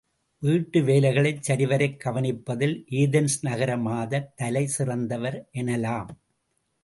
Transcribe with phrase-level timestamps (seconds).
[0.41, 6.09] வீட்டு வேலைகளைச் சரிவரக் கவனிப்பதில் ஏதென்ஸ் நகர மாதர் தலை சிறந்தவர் என்னலாம்.